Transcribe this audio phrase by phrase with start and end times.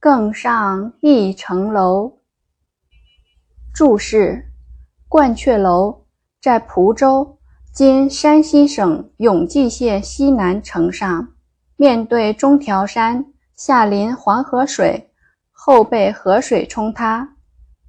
[0.00, 2.18] 更上一层楼。
[3.74, 4.52] 注释：
[5.08, 6.04] 鹳雀楼
[6.40, 7.38] 在蒲州
[7.74, 11.28] （今山西省永济县西南）城上，
[11.76, 13.24] 面对中条山，
[13.56, 15.10] 下临黄河水，
[15.50, 17.36] 后被河水冲塌。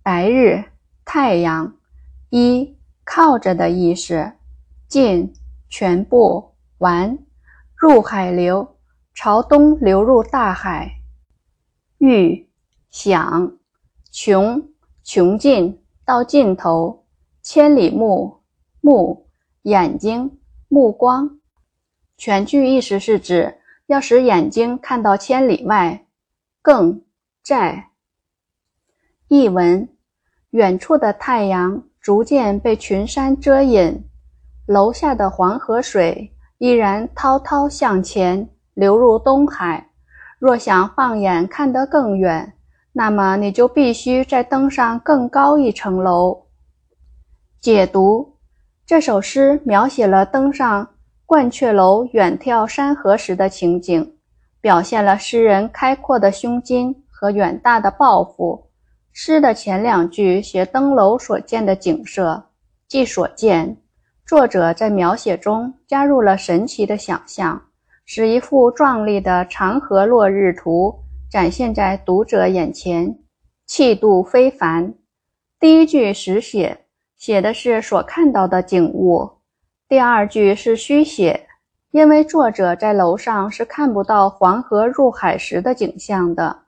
[0.00, 0.62] 白日，
[1.04, 1.72] 太阳；
[2.30, 4.34] 一，靠着的意思；
[4.88, 5.34] 尽，
[5.68, 7.18] 全部；完，
[7.74, 8.76] 入海流。
[9.12, 10.95] 朝东流入大海。
[11.98, 12.48] 欲
[12.90, 13.56] 想
[14.10, 14.70] 穷
[15.02, 17.04] 穷尽到尽头。
[17.42, 18.42] 千里目
[18.80, 19.28] 目
[19.62, 21.38] 眼睛目光。
[22.16, 26.06] 全句意思是指要使眼睛看到千里外。
[26.60, 27.04] 更
[27.44, 27.90] 在
[29.28, 29.88] 译文：
[30.50, 34.04] 远处的太阳逐渐被群山遮隐，
[34.66, 38.50] 楼下的黄河水依然滔滔向前。
[38.74, 39.85] 流入东海。
[40.46, 42.52] 若想放眼看得更远，
[42.92, 46.40] 那么你就必须再登上更高一层楼。
[47.60, 48.36] 解读：
[48.86, 50.88] 这首诗描写了登上
[51.26, 54.18] 鹳雀楼远眺山河时的情景，
[54.60, 58.70] 表现了诗人开阔的胸襟和远大的抱负。
[59.12, 62.40] 诗的前两句写登楼所见的景色，
[62.86, 63.78] 即所见。
[64.24, 67.60] 作者在描写中加入了神奇的想象。
[68.06, 73.18] 使一幅壮丽的长河落日图展现在读者眼前，
[73.66, 74.94] 气度非凡。
[75.58, 79.40] 第一句实写，写的是所看到的景物；
[79.88, 81.48] 第二句是虚写，
[81.90, 86.60] 因为作者在楼上是看不到黄河入海时的景象的。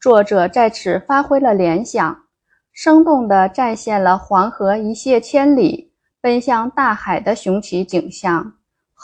[0.00, 2.24] 作者在此发挥了联想，
[2.72, 8.54] 生动地再现了黄河一泻千里奔向大海的雄奇景象。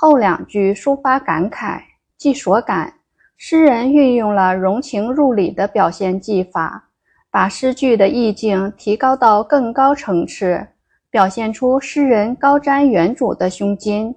[0.01, 1.81] 后两句抒发感慨，
[2.17, 2.95] 即所感。
[3.37, 6.91] 诗人运用了融情入理的表现技法，
[7.33, 10.65] 把诗句的意境提高到更高层次，
[11.11, 14.15] 表现出诗人高瞻远瞩的胸襟，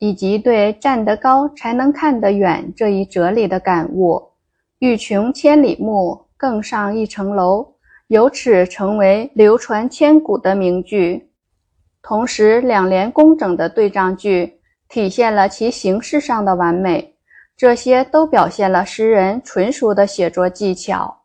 [0.00, 4.32] 以及对站得高才能看得远这一哲理的感悟。
[4.80, 7.74] 欲穷千里目，更上一层楼，
[8.08, 11.30] 由此成为流传千古的名句。
[12.02, 14.56] 同时，两联工整的对仗句。
[14.90, 17.14] 体现了其形式上的完美，
[17.56, 21.19] 这些都表现了诗人纯熟的写作技巧。